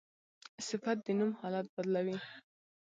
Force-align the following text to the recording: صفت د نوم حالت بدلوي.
صفت 0.67 0.97
د 1.05 1.07
نوم 1.17 1.31
حالت 1.39 1.65
بدلوي. 1.75 2.17